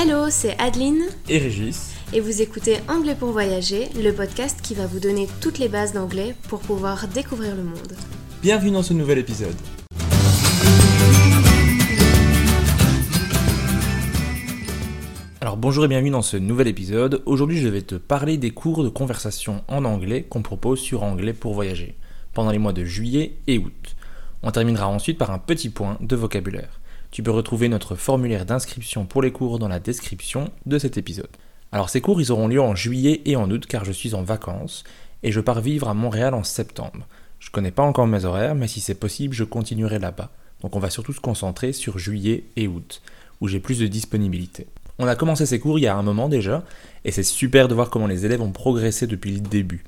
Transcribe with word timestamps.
Hello, 0.00 0.30
c'est 0.30 0.56
Adeline 0.60 1.06
et 1.28 1.38
Régis. 1.38 1.92
Et 2.12 2.20
vous 2.20 2.40
écoutez 2.40 2.76
Anglais 2.88 3.16
pour 3.18 3.32
voyager, 3.32 3.88
le 4.00 4.12
podcast 4.12 4.60
qui 4.62 4.74
va 4.74 4.86
vous 4.86 5.00
donner 5.00 5.26
toutes 5.40 5.58
les 5.58 5.68
bases 5.68 5.92
d'anglais 5.92 6.36
pour 6.48 6.60
pouvoir 6.60 7.08
découvrir 7.08 7.56
le 7.56 7.64
monde. 7.64 7.94
Bienvenue 8.40 8.70
dans 8.70 8.84
ce 8.84 8.92
nouvel 8.92 9.18
épisode. 9.18 9.56
Alors 15.40 15.56
bonjour 15.56 15.84
et 15.84 15.88
bienvenue 15.88 16.10
dans 16.10 16.22
ce 16.22 16.36
nouvel 16.36 16.68
épisode. 16.68 17.20
Aujourd'hui 17.26 17.58
je 17.58 17.66
vais 17.66 17.82
te 17.82 17.96
parler 17.96 18.36
des 18.36 18.52
cours 18.52 18.84
de 18.84 18.90
conversation 18.90 19.64
en 19.66 19.84
anglais 19.84 20.22
qu'on 20.22 20.42
propose 20.42 20.78
sur 20.78 21.02
Anglais 21.02 21.32
pour 21.32 21.54
voyager 21.54 21.96
pendant 22.34 22.52
les 22.52 22.58
mois 22.58 22.72
de 22.72 22.84
juillet 22.84 23.34
et 23.48 23.58
août. 23.58 23.96
On 24.44 24.52
terminera 24.52 24.86
ensuite 24.86 25.18
par 25.18 25.32
un 25.32 25.40
petit 25.40 25.70
point 25.70 25.98
de 26.00 26.14
vocabulaire. 26.14 26.77
Tu 27.10 27.22
peux 27.22 27.30
retrouver 27.30 27.68
notre 27.68 27.94
formulaire 27.94 28.44
d'inscription 28.44 29.06
pour 29.06 29.22
les 29.22 29.32
cours 29.32 29.58
dans 29.58 29.68
la 29.68 29.80
description 29.80 30.50
de 30.66 30.78
cet 30.78 30.98
épisode. 30.98 31.30
Alors 31.72 31.90
ces 31.90 32.00
cours, 32.00 32.20
ils 32.20 32.32
auront 32.32 32.48
lieu 32.48 32.60
en 32.60 32.74
juillet 32.74 33.22
et 33.24 33.36
en 33.36 33.50
août 33.50 33.66
car 33.66 33.84
je 33.84 33.92
suis 33.92 34.14
en 34.14 34.22
vacances 34.22 34.84
et 35.22 35.32
je 35.32 35.40
pars 35.40 35.60
vivre 35.60 35.88
à 35.88 35.94
Montréal 35.94 36.34
en 36.34 36.44
septembre. 36.44 37.06
Je 37.38 37.50
connais 37.50 37.70
pas 37.70 37.82
encore 37.82 38.06
mes 38.06 38.24
horaires, 38.24 38.54
mais 38.54 38.68
si 38.68 38.80
c'est 38.80 38.94
possible, 38.94 39.34
je 39.34 39.44
continuerai 39.44 39.98
là-bas. 39.98 40.30
Donc 40.60 40.76
on 40.76 40.80
va 40.80 40.90
surtout 40.90 41.12
se 41.12 41.20
concentrer 41.20 41.72
sur 41.72 41.98
juillet 41.98 42.44
et 42.56 42.68
août, 42.68 43.00
où 43.40 43.48
j'ai 43.48 43.60
plus 43.60 43.78
de 43.78 43.86
disponibilité. 43.86 44.66
On 44.98 45.06
a 45.06 45.14
commencé 45.14 45.46
ces 45.46 45.60
cours 45.60 45.78
il 45.78 45.82
y 45.82 45.86
a 45.86 45.96
un 45.96 46.02
moment 46.02 46.28
déjà, 46.28 46.64
et 47.04 47.12
c'est 47.12 47.22
super 47.22 47.68
de 47.68 47.74
voir 47.74 47.90
comment 47.90 48.08
les 48.08 48.26
élèves 48.26 48.42
ont 48.42 48.50
progressé 48.50 49.06
depuis 49.06 49.30
le 49.30 49.40
début. 49.40 49.84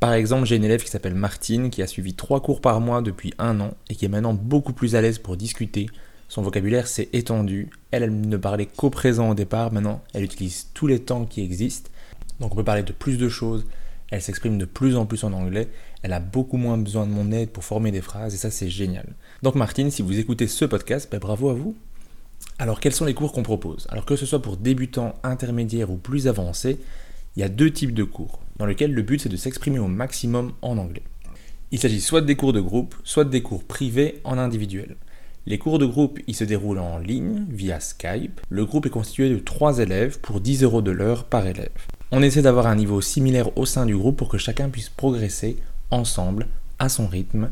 Par 0.00 0.12
exemple, 0.12 0.46
j'ai 0.46 0.56
une 0.56 0.64
élève 0.64 0.82
qui 0.82 0.90
s'appelle 0.90 1.14
Martine, 1.14 1.70
qui 1.70 1.82
a 1.82 1.86
suivi 1.86 2.14
trois 2.14 2.40
cours 2.40 2.60
par 2.60 2.80
mois 2.80 3.00
depuis 3.00 3.32
un 3.38 3.60
an, 3.60 3.74
et 3.88 3.94
qui 3.94 4.04
est 4.04 4.08
maintenant 4.08 4.34
beaucoup 4.34 4.74
plus 4.74 4.96
à 4.96 5.00
l'aise 5.00 5.18
pour 5.18 5.36
discuter, 5.38 5.88
son 6.30 6.42
vocabulaire 6.42 6.86
s'est 6.86 7.08
étendu. 7.12 7.70
Elle, 7.90 8.04
elle 8.04 8.20
ne 8.20 8.36
parlait 8.36 8.66
qu'au 8.66 8.88
présent 8.88 9.30
au 9.30 9.34
départ. 9.34 9.72
Maintenant, 9.72 10.00
elle 10.14 10.22
utilise 10.22 10.68
tous 10.74 10.86
les 10.86 11.00
temps 11.00 11.24
qui 11.24 11.42
existent. 11.42 11.90
Donc 12.38 12.52
on 12.52 12.56
peut 12.56 12.64
parler 12.64 12.84
de 12.84 12.92
plus 12.92 13.18
de 13.18 13.28
choses. 13.28 13.66
Elle 14.12 14.22
s'exprime 14.22 14.56
de 14.56 14.64
plus 14.64 14.94
en 14.94 15.06
plus 15.06 15.24
en 15.24 15.32
anglais. 15.32 15.66
Elle 16.02 16.12
a 16.12 16.20
beaucoup 16.20 16.56
moins 16.56 16.78
besoin 16.78 17.04
de 17.04 17.10
mon 17.10 17.32
aide 17.32 17.50
pour 17.50 17.64
former 17.64 17.90
des 17.90 18.00
phrases 18.00 18.32
et 18.32 18.36
ça 18.36 18.52
c'est 18.52 18.70
génial. 18.70 19.08
Donc 19.42 19.56
Martine, 19.56 19.90
si 19.90 20.02
vous 20.02 20.20
écoutez 20.20 20.46
ce 20.46 20.64
podcast, 20.64 21.08
ben, 21.10 21.18
bravo 21.18 21.50
à 21.50 21.54
vous. 21.54 21.76
Alors 22.60 22.78
quels 22.78 22.94
sont 22.94 23.06
les 23.06 23.14
cours 23.14 23.32
qu'on 23.32 23.42
propose? 23.42 23.88
Alors 23.90 24.06
que 24.06 24.14
ce 24.14 24.24
soit 24.24 24.40
pour 24.40 24.56
débutants, 24.56 25.16
intermédiaires 25.24 25.90
ou 25.90 25.96
plus 25.96 26.28
avancés, 26.28 26.78
il 27.34 27.40
y 27.40 27.42
a 27.42 27.48
deux 27.48 27.72
types 27.72 27.92
de 27.92 28.04
cours 28.04 28.38
dans 28.56 28.66
lesquels 28.66 28.94
le 28.94 29.02
but 29.02 29.20
c'est 29.20 29.28
de 29.28 29.36
s'exprimer 29.36 29.80
au 29.80 29.88
maximum 29.88 30.52
en 30.62 30.78
anglais. 30.78 31.02
Il 31.72 31.80
s'agit 31.80 32.00
soit 32.00 32.20
des 32.20 32.36
cours 32.36 32.52
de 32.52 32.60
groupe, 32.60 32.94
soit 33.02 33.24
des 33.24 33.42
cours 33.42 33.64
privés 33.64 34.20
en 34.22 34.38
individuel. 34.38 34.94
Les 35.46 35.58
cours 35.58 35.78
de 35.78 35.86
groupe, 35.86 36.18
ils 36.26 36.34
se 36.34 36.44
déroulent 36.44 36.78
en 36.78 36.98
ligne, 36.98 37.46
via 37.48 37.80
Skype. 37.80 38.40
Le 38.50 38.66
groupe 38.66 38.86
est 38.86 38.90
constitué 38.90 39.30
de 39.30 39.38
3 39.38 39.78
élèves 39.78 40.20
pour 40.20 40.40
10 40.40 40.64
euros 40.64 40.82
de 40.82 40.90
l'heure 40.90 41.24
par 41.24 41.46
élève. 41.46 41.70
On 42.10 42.22
essaie 42.22 42.42
d'avoir 42.42 42.66
un 42.66 42.76
niveau 42.76 43.00
similaire 43.00 43.56
au 43.56 43.64
sein 43.64 43.86
du 43.86 43.96
groupe 43.96 44.16
pour 44.16 44.28
que 44.28 44.36
chacun 44.36 44.68
puisse 44.68 44.90
progresser 44.90 45.56
ensemble, 45.90 46.46
à 46.78 46.88
son 46.88 47.06
rythme. 47.06 47.50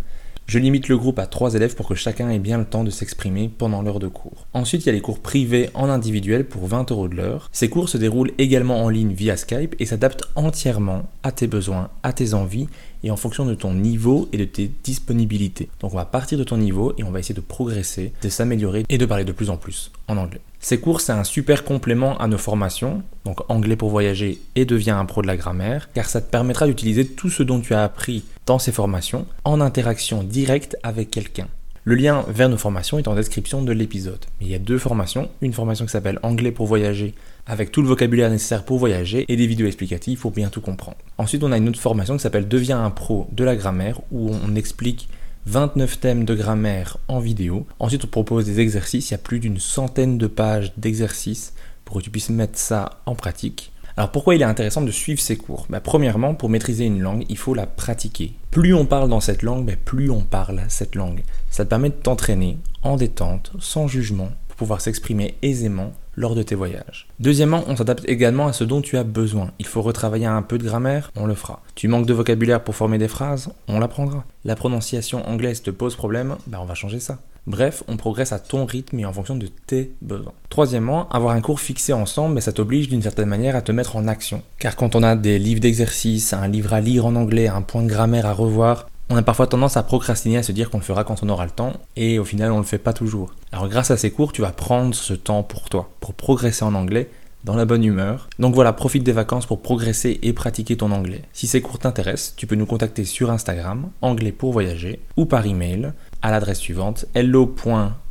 Je 0.49 0.59
limite 0.59 0.89
le 0.89 0.97
groupe 0.97 1.19
à 1.19 1.27
3 1.27 1.57
élèves 1.57 1.75
pour 1.75 1.87
que 1.87 1.95
chacun 1.95 2.31
ait 2.31 2.39
bien 2.39 2.57
le 2.57 2.65
temps 2.65 2.83
de 2.83 2.89
s'exprimer 2.89 3.51
pendant 3.59 3.83
l'heure 3.83 3.99
de 3.99 4.09
cours. 4.09 4.47
Ensuite, 4.55 4.83
il 4.83 4.87
y 4.87 4.89
a 4.89 4.93
les 4.93 5.03
cours 5.03 5.19
privés 5.19 5.69
en 5.75 5.91
individuel 5.91 6.47
pour 6.47 6.67
20 6.67 6.91
euros 6.91 7.07
de 7.07 7.17
l'heure. 7.17 7.51
Ces 7.53 7.69
cours 7.69 7.91
se 7.91 7.99
déroulent 7.99 8.33
également 8.39 8.83
en 8.83 8.89
ligne 8.89 9.13
via 9.13 9.37
Skype 9.37 9.75
et 9.79 9.85
s'adaptent 9.85 10.25
entièrement 10.37 11.03
à 11.23 11.33
tes 11.33 11.49
besoins, 11.49 11.91
à 12.03 12.15
tes 12.15 12.33
envies 12.33 12.67
et 13.05 13.11
en 13.11 13.17
fonction 13.17 13.45
de 13.45 13.55
ton 13.55 13.75
niveau 13.75 14.31
et 14.33 14.39
de 14.39 14.45
tes 14.45 14.71
disponibilités. 14.83 15.69
Donc 15.81 15.93
on 15.93 15.97
va 15.97 16.07
partir 16.07 16.39
de 16.39 16.45
ton 16.45 16.57
niveau 16.57 16.95
et 16.97 17.05
on 17.05 17.11
va 17.11 17.21
essayer 17.21 17.35
de 17.35 17.43
progresser, 17.43 18.15
de 18.23 18.29
s'améliorer 18.31 18.85
et 18.89 18.97
de 18.97 19.05
parler 19.05 19.25
de 19.25 19.33
plus 19.33 19.51
en 19.51 19.59
plus 19.59 19.93
en 20.09 20.17
anglais. 20.17 20.41
Ces 20.61 20.81
cours, 20.81 21.01
c'est 21.01 21.13
un 21.13 21.23
super 21.23 21.63
complément 21.63 22.19
à 22.19 22.27
nos 22.27 22.39
formations, 22.39 23.03
donc 23.25 23.49
anglais 23.49 23.77
pour 23.77 23.91
voyager 23.91 24.41
et 24.57 24.65
deviens 24.65 24.99
un 24.99 25.05
pro 25.05 25.23
de 25.23 25.29
la 25.29 25.37
grammaire, 25.37 25.89
car 25.93 26.09
ça 26.09 26.21
te 26.21 26.29
permettra 26.29 26.67
d'utiliser 26.67 27.07
tout 27.07 27.31
ce 27.31 27.45
dont 27.45 27.61
tu 27.61 27.75
as 27.75 27.85
appris 27.85 28.25
dans 28.49 28.59
ces 28.59 28.73
formations 28.73 29.27
en 29.45 29.61
interaction 29.61 30.23
directe 30.23 30.79
avec 30.83 31.11
quelqu'un. 31.11 31.49
Le 31.85 31.95
lien 31.95 32.25
vers 32.29 32.49
nos 32.49 32.57
formations 32.57 32.99
est 32.99 33.07
en 33.07 33.15
description 33.15 33.61
de 33.61 33.73
l'épisode. 33.73 34.25
Il 34.41 34.49
y 34.49 34.55
a 34.55 34.59
deux 34.59 34.79
formations, 34.79 35.29
une 35.43 35.53
formation 35.53 35.85
qui 35.85 35.93
s'appelle 35.93 36.19
Anglais 36.23 36.51
pour 36.51 36.67
voyager 36.67 37.13
avec 37.47 37.71
tout 37.71 37.83
le 37.83 37.89
vocabulaire 37.89 38.31
nécessaire 38.31 38.65
pour 38.65 38.79
voyager 38.79 39.27
et 39.29 39.37
des 39.37 39.47
vidéos 39.47 39.67
explicatives 39.67 40.19
pour 40.19 40.31
bien 40.31 40.49
tout 40.49 40.63
comprendre. 40.63 40.97
Ensuite, 41.19 41.45
on 41.45 41.53
a 41.53 41.59
une 41.59 41.69
autre 41.69 41.79
formation 41.79 42.17
qui 42.17 42.23
s'appelle 42.23 42.49
Deviens 42.49 42.83
un 42.83 42.91
pro 42.91 43.29
de 43.33 43.45
la 43.45 43.55
grammaire 43.55 44.01
où 44.11 44.31
on 44.31 44.55
explique 44.55 45.11
29 45.45 46.01
thèmes 46.01 46.25
de 46.25 46.35
grammaire 46.35 46.97
en 47.09 47.21
vidéo. 47.21 47.67
Ensuite, 47.81 48.07
on 48.07 48.09
propose 48.09 48.47
des 48.47 48.61
exercices, 48.61 49.11
il 49.11 49.13
y 49.13 49.15
a 49.15 49.19
plus 49.19 49.41
d'une 49.41 49.59
centaine 49.59 50.17
de 50.17 50.27
pages 50.27 50.73
d'exercices 50.79 51.53
pour 51.85 51.99
que 51.99 52.03
tu 52.03 52.11
puisses 52.11 52.31
mettre 52.31 52.59
ça 52.59 53.03
en 53.05 53.15
pratique. 53.15 53.73
Alors 53.99 54.13
pourquoi 54.13 54.37
il 54.37 54.43
est 54.43 54.45
intéressant 54.45 54.83
de 54.83 54.93
suivre 54.93 55.21
ces 55.21 55.37
cours? 55.37 55.67
Bah, 55.69 55.81
Premièrement, 55.81 56.33
pour 56.33 56.51
maîtriser 56.51 56.85
une 56.85 57.01
langue, 57.01 57.25
il 57.29 57.37
faut 57.37 57.53
la 57.53 57.67
pratiquer. 57.67 58.33
Plus 58.53 58.73
on 58.73 58.87
parle 58.87 59.09
dans 59.09 59.19
cette 59.19 59.43
langue, 59.43 59.67
bah, 59.67 59.73
plus 59.85 60.09
on 60.09 60.21
parle 60.21 60.63
cette 60.69 60.95
langue. 60.95 61.25
Ça 61.51 61.65
te 61.65 61.71
permet 61.71 61.89
de 61.89 61.95
t'entraîner 61.95 62.59
en 62.85 62.95
détente, 62.95 63.51
sans 63.59 63.89
jugement, 63.89 64.31
pour 64.47 64.57
pouvoir 64.57 64.83
s'exprimer 64.83 65.35
aisément 65.43 65.95
lors 66.19 66.35
de 66.35 66.43
tes 66.43 66.57
voyages. 66.57 67.07
Deuxièmement, 67.21 67.65
on 67.69 67.77
s'adapte 67.77 68.05
également 68.09 68.49
à 68.49 68.53
ce 68.53 68.65
dont 68.65 68.83
tu 68.83 68.97
as 68.99 69.05
besoin. 69.05 69.53
Il 69.59 69.67
faut 69.67 69.83
retravailler 69.83 70.27
un 70.27 70.43
peu 70.43 70.59
de 70.59 70.65
grammaire, 70.65 71.13
on 71.17 71.27
le 71.27 71.35
fera. 71.35 71.63
Tu 71.77 71.87
manques 71.87 72.07
de 72.07 72.13
vocabulaire 72.13 72.63
pour 72.65 72.75
former 72.75 72.99
des 72.99 73.09
phrases, 73.09 73.51
on 73.69 73.79
l'apprendra. 73.79 74.25
La 74.45 74.57
prononciation 74.57 75.27
anglaise 75.29 75.63
te 75.63 75.71
pose 75.71 75.95
problème, 75.95 76.37
bah 76.49 76.59
on 76.61 76.65
va 76.65 76.75
changer 76.75 76.99
ça. 76.99 77.19
Bref, 77.47 77.83
on 77.89 77.97
progresse 77.97 78.33
à 78.33 78.39
ton 78.39 78.67
rythme 78.67 78.99
et 78.99 79.07
en 79.07 79.13
fonction 79.13 79.35
de 79.35 79.47
tes 79.47 79.93
besoins. 80.03 80.35
Troisièmement, 80.51 81.09
avoir 81.09 81.35
un 81.35 81.41
cours 81.41 81.61
fixé 81.61 81.95
ensemble, 81.95 82.35
mais 82.35 82.43
ça 82.43 82.53
t'oblige 82.53 82.91
d'une 82.91 83.01
certaine 83.01 83.29
manière 83.29 83.57
à 83.57 83.63
te 83.63 83.73
mettre 83.73 83.97
en 83.97 84.07
action. 84.07 84.43
Car 84.59 84.77
quand 84.77 84.97
on 84.97 85.03
a 85.03 85.17
des 85.17 85.39
livres 85.39 85.61
d'exercice, 85.61 86.35
un 86.35 86.47
livre 86.47 86.75
à 86.75 86.83
lire 86.83 87.07
en 87.07 87.17
anglais, 87.17 87.49
un 87.49 87.63
point 87.63 87.83
de 87.83 87.89
grammaire 87.89 88.27
à 88.27 88.35
revoir, 88.35 88.89
on 89.11 89.17
a 89.17 89.23
parfois 89.23 89.47
tendance 89.47 89.77
à 89.77 89.83
procrastiner, 89.83 90.39
à 90.39 90.43
se 90.43 90.53
dire 90.53 90.71
qu'on 90.71 90.79
le 90.79 90.85
fera 90.85 91.05
quand 91.05 91.23
on 91.23 91.29
aura 91.29 91.45
le 91.45 91.51
temps, 91.51 91.73
et 91.97 92.19
au 92.19 92.25
final 92.25 92.53
on 92.53 92.59
le 92.59 92.65
fait 92.65 92.79
pas 92.79 92.93
toujours. 92.93 93.35
Alors 93.53 93.69
grâce 93.69 93.91
à 93.91 93.97
ces 93.97 94.11
cours, 94.11 94.33
tu 94.33 94.43
vas 94.43 94.53
prendre 94.53 94.95
ce 94.95 95.15
temps 95.15 95.43
pour 95.43 95.69
toi, 95.71 95.91
pour 96.01 96.15
progresser 96.15 96.65
en 96.65 96.75
anglais, 96.75 97.11
dans 97.45 97.55
la 97.55 97.65
bonne 97.65 97.85
humeur. 97.85 98.29
Donc 98.39 98.55
voilà, 98.55 98.73
profite 98.73 99.05
des 99.05 99.13
vacances 99.13 99.47
pour 99.47 99.63
progresser 99.63 100.19
et 100.23 100.33
pratiquer 100.33 100.77
ton 100.77 100.91
anglais. 100.91 101.23
Si 101.33 101.47
ces 101.47 101.63
cours 101.63 101.79
t'intéressent, 101.79 102.35
tu 102.37 102.47
peux 102.47 102.57
nous 102.57 102.67
contacter 102.67 103.05
sur 103.05 103.31
Instagram, 103.31 103.91
anglais 104.03 104.33
pour 104.33 104.53
voyager, 104.53 105.01
ou 105.17 105.25
par 105.25 105.47
email, 105.47 105.93
à 106.21 106.31
l'adresse 106.31 106.59
suivante 106.59 107.07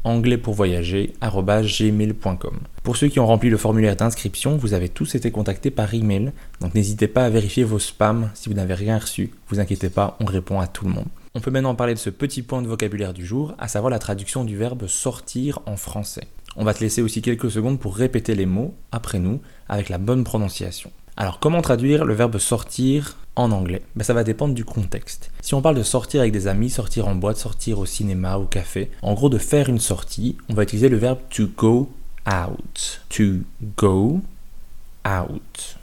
hello.anglaispoursvoyager.gmail.com 0.08 2.60
Pour 2.84 2.98
ceux 2.98 3.08
qui 3.08 3.20
ont 3.20 3.28
rempli 3.28 3.50
le 3.50 3.58
formulaire 3.58 3.96
d'inscription, 3.96 4.58
vous 4.58 4.74
avez 4.74 4.90
tous 4.90 5.16
été 5.16 5.32
contactés 5.32 5.72
par 5.72 5.94
email, 5.94 6.32
donc 6.62 6.74
n'hésitez 6.74 7.08
pas 7.08 7.26
à 7.26 7.30
vérifier 7.30 7.64
vos 7.64 7.80
spams 7.80 8.30
si 8.34 8.50
vous 8.50 8.56
n'avez 8.56 8.74
rien 8.74 8.98
reçu. 8.98 9.32
Vous 9.50 9.60
inquiétez 9.60 9.90
pas, 9.90 10.18
on 10.20 10.26
répond 10.26 10.60
à 10.60 10.68
tout 10.68 10.86
le 10.86 10.92
monde. 10.92 11.08
On 11.36 11.40
peut 11.40 11.52
maintenant 11.52 11.76
parler 11.76 11.94
de 11.94 12.00
ce 12.00 12.10
petit 12.10 12.42
point 12.42 12.62
de 12.62 12.68
vocabulaire 12.68 13.14
du 13.14 13.26
jour, 13.26 13.54
à 13.60 13.68
savoir 13.68 13.92
la 13.92 14.00
traduction 14.00 14.44
du 14.44 14.58
verbe 14.58 14.88
sortir 14.88 15.60
en 15.66 15.78
français. 15.78 16.28
On 16.56 16.64
va 16.64 16.74
te 16.74 16.80
laisser 16.80 17.04
aussi 17.04 17.22
quelques 17.22 17.52
secondes 17.52 17.80
pour 17.80 17.96
répéter 17.96 18.34
les 18.34 18.48
mots 18.48 18.74
après 18.92 19.20
nous 19.20 19.40
avec 19.70 19.90
la 19.90 20.00
bonne 20.00 20.24
prononciation. 20.24 20.92
Alors 21.20 21.40
comment 21.40 21.62
traduire 21.62 22.06
le 22.06 22.14
verbe 22.14 22.38
sortir 22.38 23.18
en 23.36 23.52
anglais? 23.52 23.82
Ben, 23.96 24.04
Ça 24.04 24.14
va 24.14 24.24
dépendre 24.24 24.54
du 24.54 24.64
contexte. 24.64 25.32
Si 25.42 25.56
on 25.56 25.64
parle 25.64 25.76
de 25.76 25.84
sortir 25.84 26.22
avec 26.22 26.32
des 26.32 26.46
amis, 26.46 26.70
sortir 26.70 27.08
en 27.08 27.16
boîte, 27.16 27.38
sortir 27.38 27.80
au 27.80 27.88
cinéma, 27.88 28.38
au 28.38 28.46
café, 28.46 28.92
en 29.02 29.16
gros 29.16 29.30
de 29.30 29.40
faire 29.40 29.68
une 29.68 29.80
sortie, 29.80 30.38
on 30.48 30.54
va 30.54 30.62
utiliser 30.62 30.90
le 30.90 30.98
verbe 30.98 31.20
to 31.32 31.48
go 31.58 31.90
out. 32.28 33.02
To 33.10 33.42
go 33.76 34.22
out. 35.06 35.78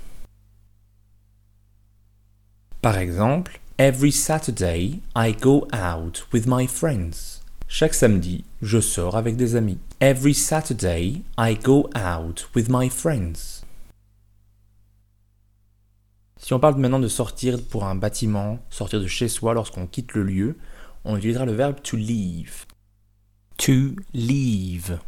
Par 2.81 2.99
exemple, 2.99 3.61
Every 3.77 4.13
Saturday, 4.13 5.01
I 5.17 5.33
go 5.33 5.67
out 5.73 6.29
with 6.33 6.47
my 6.47 6.69
friends. 6.69 7.41
Chaque 7.67 7.95
samedi, 7.95 8.45
je 8.63 8.79
sors 8.79 9.17
avec 9.17 9.37
des 9.37 9.57
amis. 9.57 9.79
Every 10.01 10.33
Saturday, 10.33 11.23
I 11.37 11.59
go 11.61 11.91
out 11.97 12.49
with 12.55 12.69
my 12.69 12.89
friends. 12.89 13.64
Si 16.45 16.53
on 16.53 16.61
parle 16.61 16.77
maintenant 16.77 17.01
de 17.01 17.09
sortir 17.09 17.57
pour 17.71 17.85
un 17.85 17.95
bâtiment, 17.95 18.59
sortir 18.69 19.01
de 19.01 19.07
chez 19.07 19.29
soi 19.29 19.55
lorsqu'on 19.55 19.87
quitte 19.87 20.13
le 20.13 20.25
lieu, 20.25 20.59
on 21.07 21.17
utilisera 21.17 21.47
le 21.47 21.53
verbe 21.53 21.81
to 21.83 21.97
leave. 21.97 22.67
To 23.57 23.97
leave. 24.13 24.99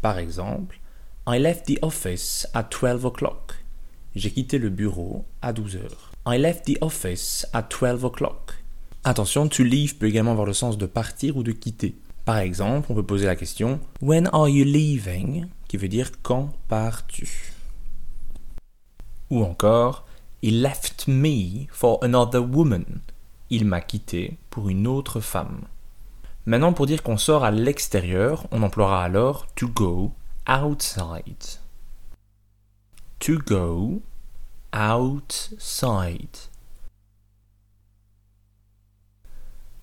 Par 0.00 0.18
exemple, 0.18 0.78
I 1.26 1.40
left 1.40 1.66
the 1.66 1.80
office 1.82 2.46
at 2.54 2.68
12 2.70 3.04
o'clock. 3.04 3.54
J'ai 4.14 4.30
quitté 4.30 4.58
le 4.58 4.68
bureau 4.68 5.24
à 5.40 5.52
12 5.52 5.74
heures. 5.74 6.12
I 6.24 6.38
left 6.38 6.64
the 6.66 6.78
office 6.82 7.48
at 7.52 7.64
12 7.80 8.04
o'clock. 8.04 8.62
Attention, 9.02 9.48
to 9.48 9.64
leave 9.64 9.96
peut 9.96 10.06
également 10.06 10.30
avoir 10.30 10.46
le 10.46 10.52
sens 10.52 10.78
de 10.78 10.86
partir 10.86 11.36
ou 11.36 11.42
de 11.42 11.50
quitter. 11.50 11.96
Par 12.26 12.38
exemple, 12.38 12.92
on 12.92 12.94
peut 12.94 13.02
poser 13.02 13.26
la 13.26 13.34
question 13.34 13.80
When 14.00 14.28
are 14.32 14.48
you 14.48 14.64
leaving? 14.64 15.48
qui 15.66 15.78
veut 15.78 15.88
dire 15.88 16.12
quand 16.22 16.52
pars-tu? 16.68 17.52
Ou 19.32 19.42
encore 19.42 20.04
He 20.42 20.50
left 20.50 21.08
me 21.08 21.66
for 21.70 21.98
another 22.02 22.40
woman. 22.40 23.00
Il 23.48 23.64
m'a 23.64 23.80
quitté 23.80 24.36
pour 24.50 24.68
une 24.68 24.86
autre 24.86 25.20
femme. 25.20 25.62
Maintenant, 26.46 26.72
pour 26.72 26.86
dire 26.86 27.02
qu'on 27.02 27.16
sort 27.16 27.44
à 27.44 27.50
l'extérieur, 27.50 28.46
on 28.50 28.62
emploiera 28.62 29.04
alors 29.04 29.46
to 29.54 29.68
go 29.68 30.12
outside. 30.48 31.60
To 33.20 33.38
go 33.38 34.02
outside. 34.74 36.36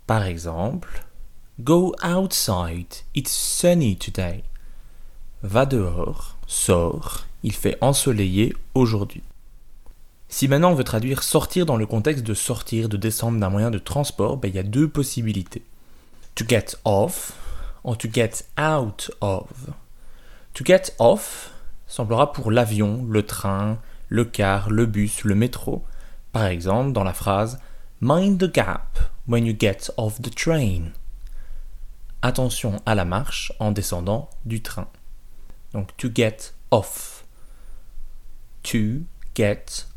Par 0.05 0.23
exemple, 0.23 1.05
Go 1.61 1.93
outside, 2.01 3.03
it's 3.13 3.33
sunny 3.33 3.97
today. 3.97 4.43
Va 5.43 5.65
dehors, 5.65 6.37
sors, 6.47 7.25
il 7.43 7.51
fait 7.51 7.77
ensoleillé 7.81 8.55
aujourd'hui. 8.73 9.23
Si 10.31 10.47
maintenant 10.47 10.71
on 10.71 10.75
veut 10.75 10.83
traduire 10.83 11.23
sortir 11.23 11.65
dans 11.65 11.75
le 11.75 11.87
contexte 11.87 12.23
de 12.23 12.35
sortir, 12.35 12.87
de 12.87 12.97
descendre 12.97 13.39
d'un 13.39 13.49
moyen 13.49 13.71
de 13.71 13.79
transport, 13.79 14.37
ben, 14.37 14.47
il 14.47 14.55
y 14.55 14.59
a 14.59 14.63
deux 14.63 14.87
possibilités. 14.87 15.63
To 16.35 16.45
get 16.47 16.77
off 16.85 17.33
ou 17.83 17.95
to 17.95 18.07
get 18.13 18.45
out 18.57 19.11
of. 19.21 19.47
To 20.53 20.63
get 20.63 20.93
off 20.99 21.51
semblera 21.87 22.31
pour 22.31 22.51
l'avion, 22.51 23.03
le 23.09 23.25
train, 23.25 23.79
le 24.07 24.23
car, 24.23 24.69
le 24.69 24.85
bus, 24.85 25.23
le 25.23 25.33
métro. 25.33 25.83
Par 26.31 26.45
exemple, 26.45 26.93
dans 26.93 27.03
la 27.03 27.13
phrase 27.13 27.59
Mind 27.99 28.39
the 28.39 28.53
gap 28.53 28.99
when 29.27 29.45
you 29.45 29.55
get 29.59 29.91
off 29.97 30.21
the 30.21 30.33
train. 30.33 30.91
Attention 32.21 32.81
à 32.85 32.93
la 32.95 33.03
marche 33.03 33.51
en 33.59 33.71
descendant 33.71 34.29
du 34.45 34.61
train. 34.61 34.87
Donc 35.73 35.97
to 35.97 36.09
get 36.13 36.53
off. 36.69 37.25
To 38.63 39.01
get 39.35 39.88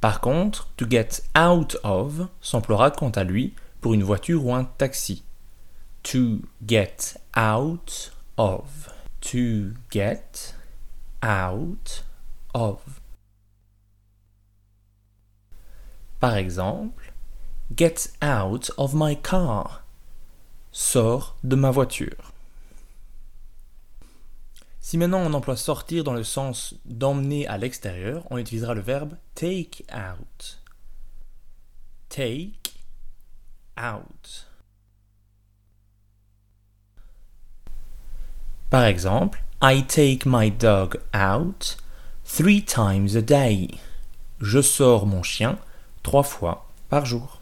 Par 0.00 0.20
contre, 0.20 0.68
to 0.76 0.84
get 0.88 1.22
out 1.36 1.76
of 1.84 2.28
s'emploiera 2.40 2.90
quant 2.90 3.10
à 3.10 3.24
lui 3.24 3.54
pour 3.80 3.94
une 3.94 4.02
voiture 4.02 4.44
ou 4.44 4.54
un 4.54 4.64
taxi. 4.64 5.22
To 6.02 6.40
get 6.66 7.16
out 7.36 8.12
of. 8.36 8.90
To 9.20 9.74
get 9.90 10.54
out 11.22 12.04
of. 12.54 13.00
Par 16.18 16.36
exemple, 16.36 17.12
get 17.76 18.12
out 18.20 18.70
of 18.76 18.94
my 18.94 19.14
car. 19.14 19.84
Sors 20.72 21.36
de 21.44 21.54
ma 21.54 21.70
voiture. 21.70 22.31
Si 24.92 24.98
maintenant 24.98 25.22
on 25.22 25.32
emploie 25.32 25.56
sortir 25.56 26.04
dans 26.04 26.12
le 26.12 26.22
sens 26.22 26.74
d'emmener 26.84 27.46
à 27.46 27.56
l'extérieur, 27.56 28.26
on 28.28 28.36
utilisera 28.36 28.74
le 28.74 28.82
verbe 28.82 29.14
take 29.34 29.86
out. 29.90 30.60
Take 32.10 32.74
out. 33.78 34.46
Par 38.68 38.84
exemple, 38.84 39.42
I 39.62 39.82
take 39.82 40.28
my 40.28 40.50
dog 40.50 41.00
out 41.14 41.78
three 42.22 42.62
times 42.62 43.16
a 43.16 43.22
day. 43.22 43.68
Je 44.42 44.60
sors 44.60 45.06
mon 45.06 45.22
chien 45.22 45.58
trois 46.02 46.22
fois 46.22 46.68
par 46.90 47.06
jour. 47.06 47.41